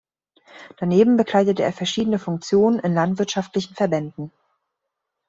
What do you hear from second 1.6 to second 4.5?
er verschiedene Funktionen in landwirtschaftlichen Verbänden.